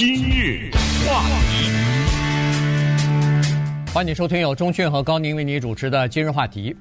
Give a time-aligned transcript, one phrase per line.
[0.00, 0.70] 今日
[1.06, 1.70] 话题，
[3.92, 6.74] 欢迎收听由钟迅和高宁为你主持的今日话题。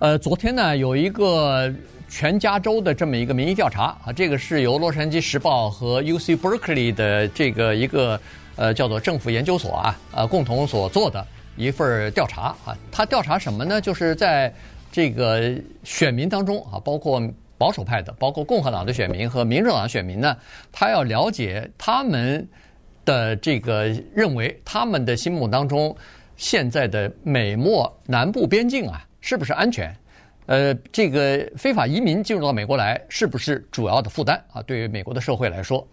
[0.00, 1.72] 呃，昨天呢，有一个
[2.08, 8.20] 全加州的这么一个民意调查啊，这个是由洛杉矶时报和 UC Berkeley 的这个一个
[8.56, 11.24] 呃叫做政府研究所啊呃共同所做的
[11.56, 12.76] 一份调查啊。
[12.90, 13.80] 他调查什么呢？
[13.80, 14.52] 就是在
[14.90, 15.54] 这个
[15.84, 17.22] 选民当中啊，包括。
[17.58, 20.36] 保守派的，包括共和党的选民和民主党的选民呢，
[20.70, 22.46] 他要了解他们
[23.04, 25.96] 的这个认为，他们的心目当中，
[26.36, 29.94] 现在的美墨南部边境啊，是不是安全？
[30.46, 34.62] 呃，这个非法移民进入到美国来，是不是主要的负担啊？
[34.62, 35.86] 对于美国的社会来说，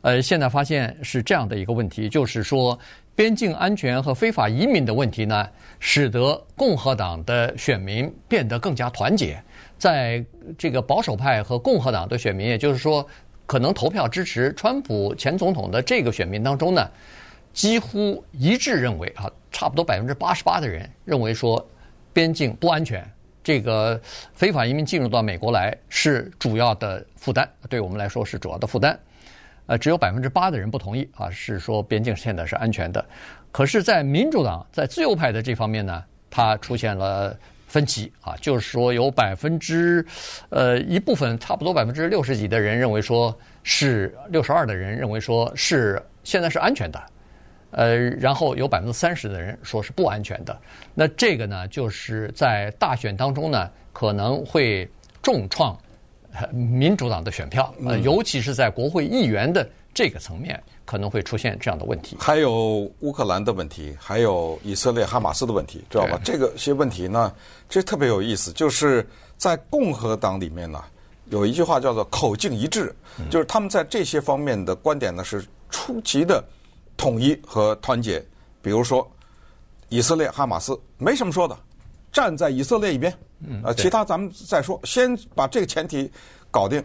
[0.00, 2.78] 呃，现在发现是这样的一个问题，就是说，
[3.18, 5.44] 边境安全和非法移民的问题呢，
[5.80, 9.42] 使得共和党的选民变得更加团结。
[9.76, 10.24] 在
[10.56, 13.04] 这个保守派和共和党的选民，也就是说，
[13.44, 16.88] 可能投票支持川普前总统的这个选民当中呢，
[17.52, 21.68] 几乎一致认为啊，差不多百分之八十八的人认为说，
[22.12, 23.04] 边境不安全，
[23.42, 24.00] 这个
[24.32, 28.96] 非法移民进入到美国来是主要的负担，对我们来说是主要的负担。
[29.68, 33.02] 呃，只有百分之八的人不同意啊，是说边境现在是安全的。
[33.52, 37.38] 可是，在民主党在自由派的这方面呢，它出现了。
[37.68, 40.02] 分歧啊，就是说有百分之，
[40.48, 47.02] 呃一部分差不多百分之六十几的人认为说是六十二的人认为说是现在是安全的，
[47.72, 50.58] 呃，然后有百分之三十的人说是不安全的。
[50.94, 55.78] 那这个呢，就是在大选当中呢，可能会重创
[56.52, 60.62] 民主党的选票，呃，尤其是在国会议员的这个层面。
[60.88, 66.18] 可能会出现这样的问题，还有乌克兰的问题，还有以色列哈马斯的问题，知道吧？
[66.24, 67.30] 这个些问题呢，
[67.68, 70.82] 这特别有意思，就是在共和党里面呢，
[71.26, 72.90] 有一句话叫做“口径一致”，
[73.28, 76.42] 就是他们在这些方面的观点呢是出奇的
[76.96, 78.24] 统一和团结。
[78.62, 79.06] 比如说，
[79.90, 81.54] 以色列哈马斯没什么说的，
[82.12, 83.12] 站在以色列一边，
[83.62, 86.10] 啊，其他咱们再说，先把这个前提
[86.50, 86.82] 搞定。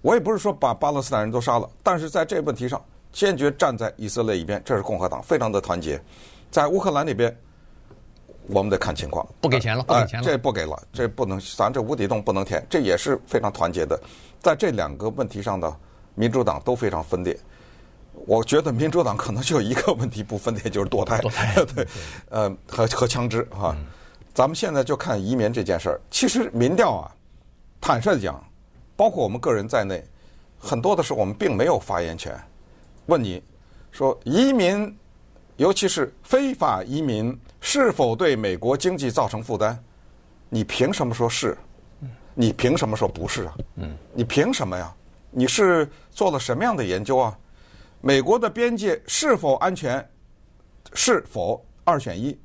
[0.00, 2.82] 我也不是说把巴勒斯坦人都杀了，但是在这个问题上。
[3.12, 6.02] 坚决站在以色列一边，这是共和党非常的团结。
[6.50, 7.36] 在乌克兰那边，
[8.46, 9.22] 我们得看情况。
[9.38, 14.00] 不给钱了，不给钱了，这不给了，这不能，咱这无底洞不能填，这也是非常团结的。
[14.40, 15.76] 在这两个问题上呢，
[16.14, 17.38] 民主党都非常分裂。
[18.24, 21.18] 我觉得民主党可能就一个问题不分裂，就是堕胎。
[21.18, 21.86] 堕胎， 对，
[22.30, 23.76] 呃，和和枪支哈。
[24.34, 26.00] 咱们现在就看移民这件事儿。
[26.10, 27.14] 其实民调啊，
[27.80, 28.42] 坦率讲，
[28.96, 30.02] 包括我们个人在内，
[30.58, 32.34] 很多的时候我们并没有发言权。
[33.06, 33.42] 问你，
[33.90, 34.96] 说移民，
[35.56, 39.76] 尤其是非法移民，是否对美国经济造成负担？
[40.48, 41.56] 你凭什么说是？
[42.34, 43.54] 你凭什么说不是啊？
[44.14, 44.94] 你凭什么呀？
[45.30, 47.38] 你是做了什么样的研究啊？
[48.00, 50.08] 美国的边界是否安全？
[50.94, 52.38] 是否二选一？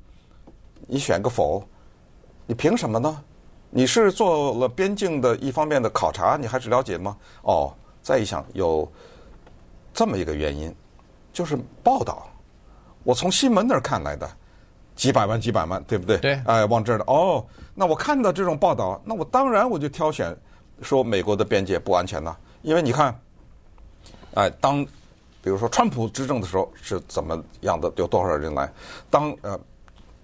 [0.86, 1.66] 你选个否？
[2.48, 3.22] 你凭什么呢？
[3.68, 7.14] 你是做了边境的一方面的考察，你还是了解吗？
[7.42, 7.70] 哦，
[8.02, 8.90] 再一想有。
[9.92, 10.74] 这么一个原因，
[11.32, 12.26] 就是报道，
[13.02, 14.30] 我从新闻那儿看来的，
[14.94, 16.16] 几百万几百万，对不对？
[16.18, 16.40] 对。
[16.46, 17.44] 哎，往这儿的哦，
[17.74, 20.34] 那我看到这种报道，那我当然我就挑选
[20.80, 23.20] 说美国的边界不安全了，因为你看，
[24.34, 24.84] 哎，当
[25.42, 28.72] 比如说川普执政的时候是怎么样的，有多少人来？
[29.10, 29.58] 当呃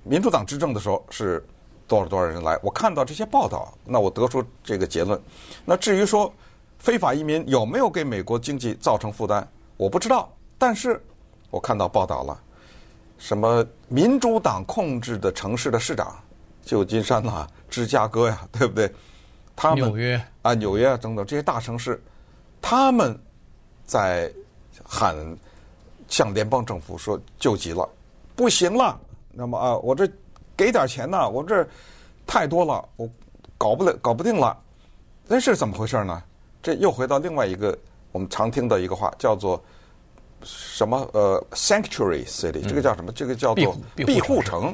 [0.05, 1.45] 民主党执政的时候是
[1.87, 2.59] 多少多少人来？
[2.63, 5.21] 我看到这些报道，那我得出这个结论。
[5.65, 6.33] 那至于说
[6.79, 9.47] 非法移民有没有给美国经济造成负担？
[9.77, 11.03] 我不知道，但是
[11.51, 12.41] 我看到报道了，
[13.19, 16.17] 什么民主党控制的城市的市长，
[16.63, 18.91] 旧金山呐、芝加哥呀，对不对？
[19.57, 22.03] 他们纽约啊，纽约啊等等这些大城市，
[22.61, 23.19] 他们
[23.87, 24.33] 在
[24.83, 25.17] 喊
[26.09, 27.89] 向联邦政府说救急了，
[28.35, 28.99] 不行了。
[29.31, 30.09] 那么啊，我这
[30.57, 31.67] 给点钱呐，我这
[32.27, 33.09] 太多了，我
[33.59, 34.57] 搞不了，搞不定了。
[35.27, 36.23] 那是怎么回事呢？
[36.63, 37.77] 这又回到另外一个。
[38.13, 39.61] 我们常听的一个话叫做
[40.45, 40.97] 什么？
[41.13, 43.11] 呃，sanctuary city，这个叫什么？
[43.11, 44.73] 这个叫做庇护城。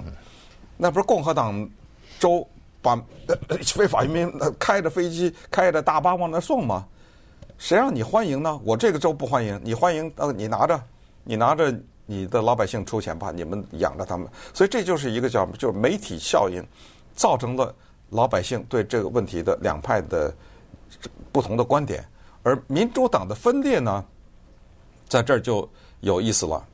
[0.77, 1.67] 那不是共和党
[2.19, 2.47] 州
[2.83, 3.03] 把
[3.65, 6.85] 非法移民开着飞机、开着大巴往那送吗？
[7.57, 8.61] 谁让你欢迎呢？
[8.63, 10.13] 我这个州不欢迎，你欢迎？
[10.17, 10.79] 呃，你拿着，
[11.25, 11.75] 你拿着
[12.11, 14.27] 你的老百姓出钱吧，你们养着他们。
[14.53, 16.61] 所以这就是一个叫就是媒体效应，
[17.15, 17.73] 造成了
[18.09, 20.35] 老百姓对这个问题的两派的
[21.31, 22.05] 不同的观点。
[22.43, 24.05] 而民主党的分裂呢，
[25.09, 25.71] 在这儿就
[26.01, 26.67] 有意思了，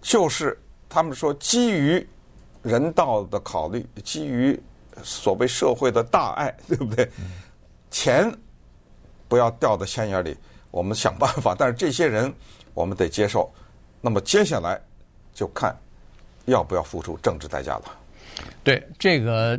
[0.00, 0.56] 就是
[0.88, 2.06] 他们说基于
[2.62, 4.56] 人道的考虑，基于
[5.02, 7.10] 所谓社会的大爱，对不对？
[7.90, 8.32] 钱
[9.26, 10.36] 不要掉到钱眼里，
[10.70, 11.52] 我们想办法。
[11.58, 12.32] 但是这些人，
[12.74, 13.52] 我们得接受，
[14.04, 14.78] 那么接下来
[15.32, 15.74] 就看
[16.44, 17.84] 要不要付出政治代价了。
[18.64, 19.58] 对这个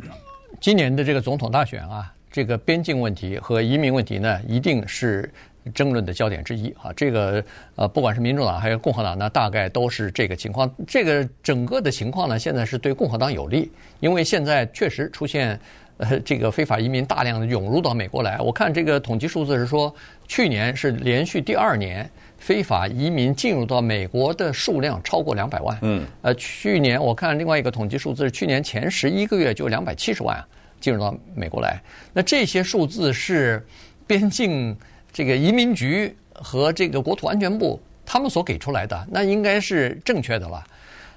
[0.60, 5.32] 今年的这个总统大选啊，这个边境问题和移民问题呢，一定是
[5.74, 6.92] 争论的焦点之一啊。
[6.94, 7.42] 这个
[7.76, 10.70] 呃，不管是民主党还是共和党呢，大概都是这个情况。
[10.86, 15.58] 这个整个的情况呢，现在是对共和党有利，因为现在确实出现
[15.96, 18.38] 呃这个非法移民大量的涌入到美国来。
[18.40, 19.94] 我看这个统计数字是说，
[20.28, 22.10] 去年是连续第二年。
[22.44, 25.78] 非法移民进入到美国的数量超过两百万。
[25.80, 30.44] 嗯，呃，去年我看另外一个统计数字是去年前十一个月就两百七十万
[30.78, 31.80] 进入到美国来。
[32.12, 33.66] 那这些数字是
[34.06, 34.76] 边境
[35.10, 40.62] 这个移民局和这个国土安全部他们所给出来的，那应该是正确的了。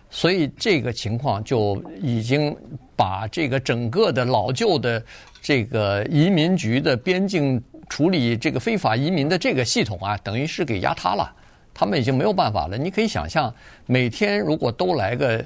[0.10, 2.56] 所以这个情况就已经
[2.96, 5.04] 把这个整个的老旧的
[5.42, 7.62] 这个移民局的边境。
[7.90, 11.34] 处理这个非法移民的这个系统啊，等于是给压塌了，
[11.74, 12.78] 他们已经没有办法了。
[12.78, 13.56] 你可以想象，
[13.86, 15.42] 每天如果都来个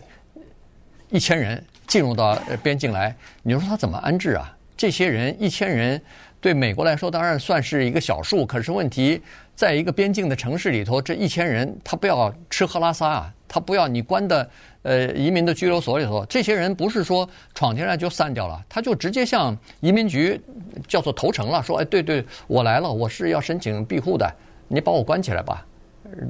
[1.11, 4.57] 一千人进入到边境来，你说他怎么安置啊？
[4.75, 6.01] 这些人一千人
[6.41, 9.21] 对美国来说当然算是一个小数，可是问题
[9.55, 14.49] 在一个边境的城市里头，这一千人他不要吃喝拉撒啊，他不要你关的。
[14.83, 20.41] 呃，移民的拘留所里头，这些人不是说闯进来就散掉了，他就直接向移民局
[20.87, 24.27] 叫做投诚了，说，哎，对对，我来了，我是要申请庇护的，
[24.67, 25.63] 你把我关起来吧。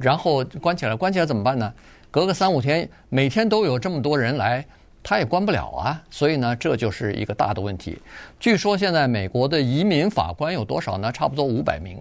[0.01, 1.73] 然后关起来，关起来怎么办呢？
[2.11, 4.65] 隔个三五天，每天都有这么多人来，
[5.03, 6.03] 他也关不了啊。
[6.09, 7.97] 所以呢，这就是一个大的问题。
[8.39, 11.11] 据说现在美国的移民法官有多少呢？
[11.11, 11.97] 差不多五百名。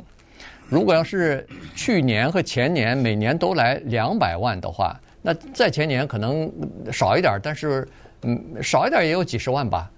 [0.69, 6.51] 如果要是去年和前年每年都来两百万的话，那在前年可能
[6.93, 7.87] 少一点，但是
[8.23, 9.91] 嗯，少一点也有几十万吧。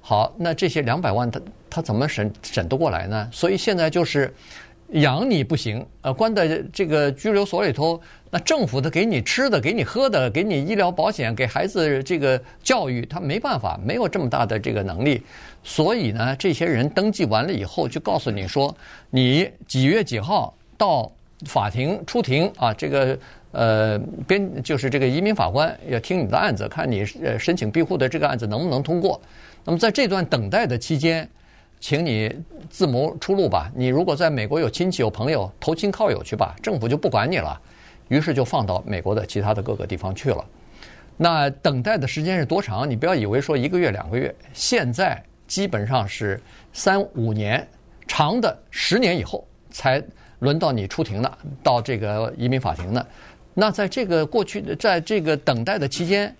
[0.00, 1.40] 好，那这些两百万他
[1.70, 3.28] 他怎么审审得过来呢？
[3.32, 4.32] 所以现在就是
[4.92, 8.00] 养你不行，呃，关在这个拘留所里头，
[8.30, 15.22] 那政府的给你吃的，给你喝的，给你医疗保险，给孩子这个教育，他没办法，没有这么大的这个能力。
[15.62, 18.74] 所以呢，这些人登记完了以后，就告诉你说，
[19.10, 21.10] 你几月几号到
[21.46, 22.72] 法庭出庭啊？
[22.74, 23.18] 这个。
[23.50, 29.18] 呃，边就是这个移民法官要听你的案子，看你呃申请庇护的这个案子能不能通过。
[29.64, 31.26] 那么在这段等待的期间，
[31.80, 32.34] 请你
[32.68, 33.70] 自谋出路吧。
[33.74, 37.60] 你如果在美国有亲戚有朋友，投亲靠友去吧，政府就不管你了。
[38.08, 40.44] 于是就放到美国的其他的各个地方去了。
[41.16, 42.88] 那等待的时间是多长？
[42.88, 46.40] 你不要以为说一个月两个月，现在基本上是
[46.72, 47.66] 三五年，
[48.06, 50.02] 长的十年以后才
[50.38, 53.06] 轮到你出庭了，到这个移民法庭的。
[53.52, 56.34] 那在这个过去，在这个等待的期间，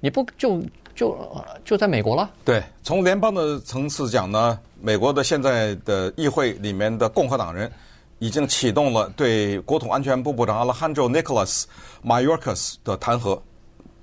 [0.00, 0.62] 你不就
[0.94, 1.16] 就
[1.64, 2.30] 就在美国了？
[2.44, 7.70] 对，从联邦的层次讲呢，美国的现在的议会里面的共和党人
[8.18, 11.64] 已经启动了对国土安全部部长 Alejandro Nicholas
[12.04, 13.40] Mayorkas 的弹劾，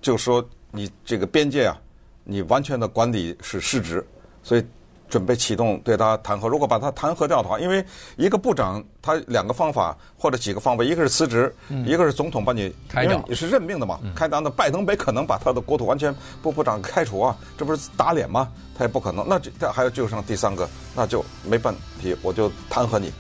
[0.02, 1.78] 就说你这个边界啊，
[2.24, 4.06] 你完全的管理是失职，
[4.44, 4.64] 所以。
[5.10, 7.84] 准备启动对他弹劾，如果把他弹劾掉的话，因为
[8.16, 14.00] 一个部长他两个方法或者几个方法，一个是辞职，嗯、一个是总统把你开掉，你是任命的嘛？
[14.04, 18.50] 嗯、开掉的拜登没可能把他的国土安全部部长开除啊，这不是打脸吗？
[18.78, 19.26] 他也不可能。
[19.28, 23.12] 那这还有就剩第三个，那就没问题，我就弹劾你。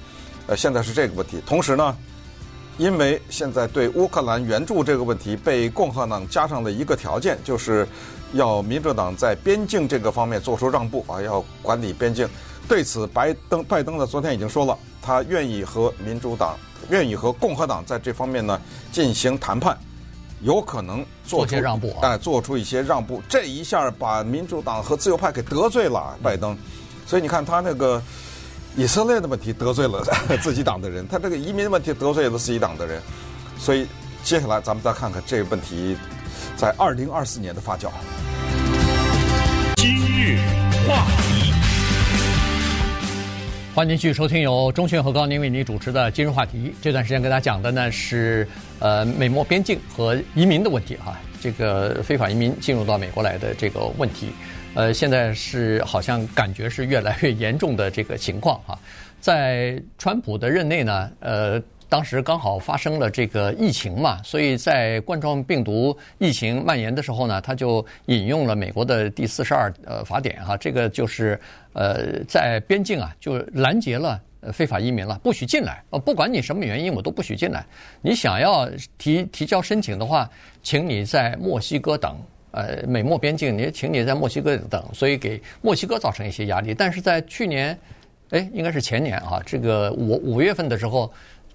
[0.48, 1.42] 呃，现在是这个问题。
[1.46, 1.96] 同时呢，
[2.80, 7.88] 因为现在对乌克兰援助这个问题被共和党加上了一个条件，就是。
[8.34, 12.30] 要民主党在边境这个方面做出让步啊，要管理边境。
[12.68, 16.56] 对此，拜登拜登呢昨天已经说了，他愿意和民主党、
[16.92, 19.76] 愿意和共和党在这方面呢进行谈判，
[20.42, 23.20] 有可能做出让步，哎，做出一些让步。
[23.28, 26.56] 这一下把民主党和自由派给得罪了，拜登。
[27.08, 28.00] 所以你看他那个
[28.80, 30.02] 以色列的问题得罪了
[30.42, 33.02] 自己党的人，他这个移民问题得罪了自己党的人。
[33.58, 33.86] 所以
[34.24, 35.98] 接下来咱们再看看这个问题。
[36.56, 37.90] 在二零二四年的发酵。
[39.76, 40.38] 今日
[40.88, 41.54] 话题，
[43.76, 46.58] 欢迎继续收听由钟迅和高宁为您主持的《今日话题》。
[46.82, 48.48] 这段时间跟大家讲的呢是
[48.80, 54.32] 呃美墨边境和移民的问题哈，这个非法移民进入到美国来的这个问题，
[54.76, 58.78] 呃，现在是好像感觉是越来越严重的这个情况哈，
[59.20, 61.62] 在川普的任内呢，呃。
[61.92, 71.42] 当时刚好发生了这个疫情嘛，所以在冠状病毒疫情蔓延的时候呢，他就引用了美国的第四十二呃法典哈，这个就是
[71.74, 74.22] 呃在边境啊就拦截了
[74.54, 77.66] 非法移民了，不许进来，呃不管你什么原因，我都不许进来。
[78.04, 80.30] 你想要提提交申请的话，
[80.62, 82.16] 请你在墨西哥等，
[82.52, 86.74] 呃美墨边境，你请你在墨西哥等，所以给墨西哥造成一些压力。
[86.74, 87.78] 但是在去年，
[88.30, 91.12] 哎应该是前年啊，这个五五月份的时候。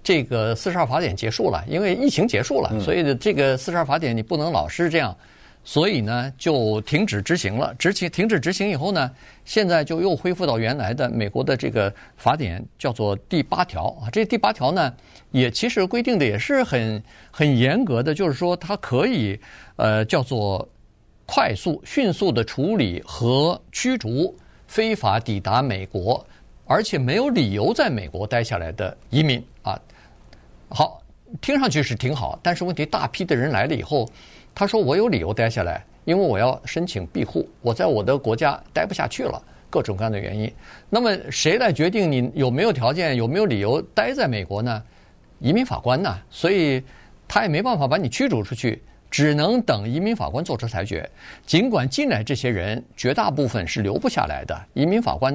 [0.07, 5.17] 这个四十二法典结束了，因为疫情结束了，所以这个四十二法典你不能老是这样，
[5.65, 7.75] 所以呢就停止执行了。
[7.79, 9.11] 执行停止执行以后呢，
[9.47, 14.11] 现在就又恢复到原来的美国的这个法典，叫做第八条啊。
[14.13, 14.93] 这第八条呢，
[15.31, 19.41] 也其实规定的也是很很严格的，就是说它可以
[19.77, 20.69] 呃叫做
[21.27, 24.35] 快速、迅速的处理和驱逐
[24.67, 26.25] 非法抵达美国，
[26.67, 29.81] 而且没有理由在美国待下来的移民啊。
[30.69, 31.03] 好，
[31.41, 34.09] 听上去是挺好，但是问题大批的人来了以后，
[34.55, 40.53] 他说我有理由待下来，因为我要申请庇护，我在我的国家待不下去了，各种各样的原因。
[40.91, 44.83] 那么谁来决定你有没有条件、有没有理由待在美国呢？
[45.41, 46.19] 移民法官呢？
[46.31, 46.83] 所以
[47.27, 48.83] 他也没办法把你驱逐出去。
[49.15, 51.09] 只能等移民法官做出裁决。
[51.47, 55.33] 尽管进来这些人绝大部分是留不下来的，移民法官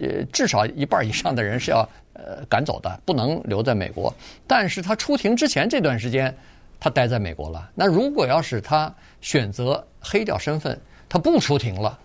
[0.00, 1.80] 呃至少一半以上的人是要
[2.12, 4.14] 呃赶走的，不能留在美国。
[4.46, 6.32] 但是他出庭之前这段时间，
[6.78, 7.68] 他待在美国了。
[7.74, 11.98] 那如果要是他选择黑掉身份，他不出庭了，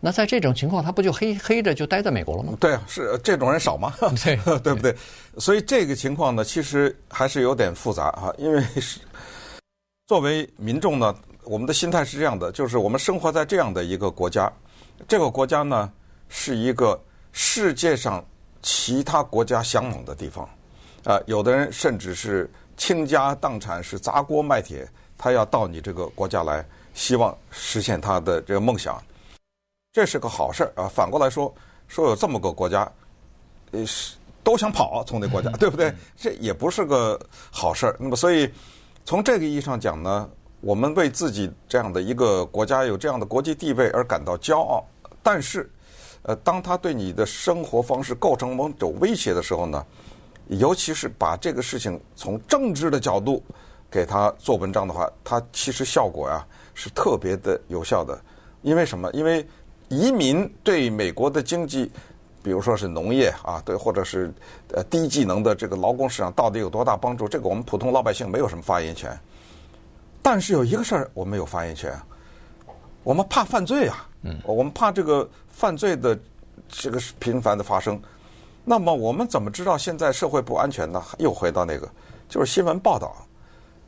[0.00, 2.54] 那在这种情况，他不就黑黑着就待在美国了吗？
[2.58, 3.92] 对啊，是这种人少吗？
[4.24, 4.96] 对， 对不对？
[5.36, 8.98] 所以这个情况呢，其实还是有点复杂啊，因为是。
[10.12, 14.52] 作为民众呢，我们的心态是这样的，就是我们生活在这样的一个国家，
[15.08, 15.90] 这个国家呢
[16.28, 17.02] 是一个
[17.32, 18.22] 世界上
[18.60, 20.46] 其他国家向往的地方，
[21.04, 29.02] 啊，有的人甚至是倾家荡产，是砸锅卖铁，他要到你这个国家来，希望实现他的这个梦想，
[29.94, 30.86] 这是个好事儿啊。
[30.94, 31.50] 反过来说，
[31.88, 32.86] 说有这么个国家，
[33.70, 35.90] 呃，是都想跑从那国家，对不对？
[36.18, 37.18] 这也不是个
[37.50, 37.96] 好事儿。
[37.98, 38.46] 那么，所以。
[39.04, 40.30] 从这个意义上讲呢，
[40.60, 44.84] 我们为自己这样的一个国家有这样的国际地位而感到骄傲。
[45.22, 45.68] 但是，
[46.22, 49.84] 呃，当他对你的生活方式构成某种威胁的时候呢，
[50.48, 53.42] 尤其是把这个事情从政治的角度
[53.90, 58.18] 给他做文章的话，它其实效果呀是特别的有效的。
[58.62, 59.10] 因为什么？
[59.12, 59.46] 因为
[59.88, 61.90] 移民对美国的经济。
[62.42, 64.32] 比如说是农业啊，对，或者是
[64.74, 67.28] 呃低技能的这个劳工市场到底有多大帮助？
[67.28, 69.16] 这个我们普通老百姓没有什么发言权。
[70.20, 71.92] 但是有一个事儿我们有发言权，
[73.02, 76.18] 我们怕犯罪啊，嗯，我们怕这个犯罪的
[76.68, 78.00] 这个频繁的发生。
[78.64, 81.02] 那么我们怎么知道现在社会不安全呢？
[81.18, 81.88] 又回到那个，
[82.28, 83.16] 就是新闻报道。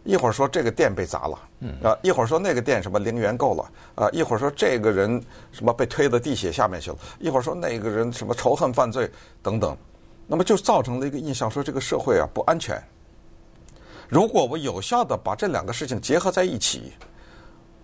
[0.04, 1.38] 一会儿说这个店被砸了，
[1.82, 9.11] 啊，一会儿说那个店什么零元购了，啊，一会儿说这个人什么被推到地铁下面去了，一会儿说那个人什么仇恨犯罪
[9.42, 9.75] 等等，
[10.26, 12.78] 那么就造成了一个印象，说这个社会啊不安全。
[14.08, 16.92] 如果我有效的把这两个事情结合在一起，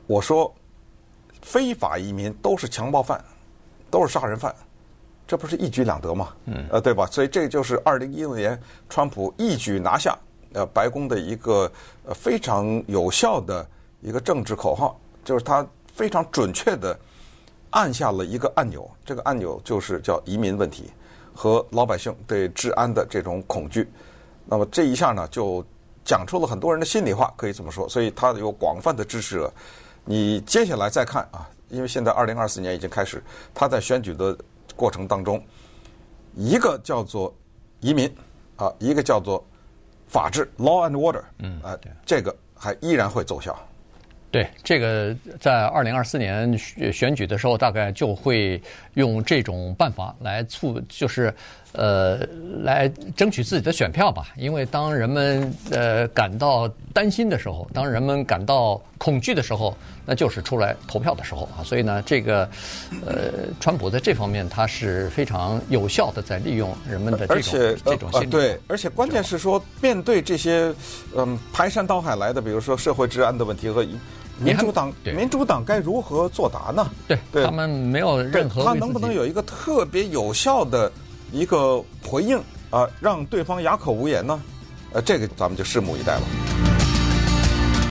[0.06, 0.54] 我说
[1.40, 3.24] 非法移民都是强暴犯，
[3.90, 4.54] 都是杀人犯，
[5.26, 6.34] 这不是一举两得吗？
[6.44, 7.06] 嗯，呃，对吧？
[7.06, 8.60] 所以这就是二零一六年
[8.90, 10.14] 川普一举拿下。
[10.52, 11.70] 呃，白宫的一个
[12.04, 13.64] 呃非常有效的
[14.00, 15.64] 一个政治口号，就是他
[15.94, 16.98] 非常准确的
[17.70, 20.90] 按下了一个按钮，这个按钮就是叫移民问题
[21.32, 23.88] 和老百姓对治安的这种恐惧。
[24.44, 25.64] 那么这一下呢，就
[26.04, 27.88] 讲出了很多人的心里话，可以这么说。
[27.88, 29.52] 所以他有广泛的支持者。
[30.04, 33.22] 你接下来再看啊，因为现在二零二四年已经开始，
[33.54, 34.36] 他在选举的
[34.74, 35.40] 过程当中，
[36.34, 37.32] 一个叫做
[37.78, 38.12] 移民
[38.56, 39.44] 啊，一个叫做。
[40.10, 43.56] 法治 （law and order），嗯，啊，这个还依然会奏效。
[44.32, 48.60] 对，这个在二零二四年选举的时候，大概就会
[48.94, 51.34] 用这种办法来促，就是
[51.72, 52.18] 呃，
[52.62, 54.28] 来争取自己的选票吧。
[54.36, 61.62] 因为当人们呃感到担心的时候，当人们感到恐惧的时候，那就是出来投票的时候啊。
[61.62, 62.48] 所以呢，这个
[63.06, 68.26] 呃，川普在这方面他是非常有效的在利用人们的这种这种心理。
[68.26, 70.74] 对，而且关键是说，面对这些
[71.16, 73.84] 嗯排山倒海来的，比如说社会治安的问题和。
[74.42, 76.90] 民主党，民主党该如何作答呢？
[77.06, 78.64] 对，对他们没有任何。
[78.64, 80.90] 他能不能有一个特别有效的
[81.32, 84.40] 一个回应啊，让对方哑口无言呢？
[84.92, 86.69] 呃，这个咱们就拭目以待了。